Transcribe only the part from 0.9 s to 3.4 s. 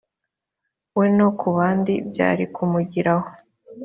we no ku bandi byari kumugiraho